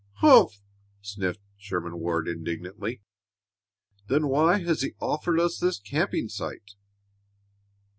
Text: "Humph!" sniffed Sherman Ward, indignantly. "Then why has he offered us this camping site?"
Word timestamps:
"Humph!" 0.13 0.63
sniffed 1.03 1.43
Sherman 1.57 1.99
Ward, 1.99 2.27
indignantly. 2.27 3.01
"Then 4.07 4.29
why 4.29 4.57
has 4.57 4.81
he 4.81 4.93
offered 4.99 5.39
us 5.39 5.59
this 5.59 5.77
camping 5.77 6.27
site?" 6.27 6.71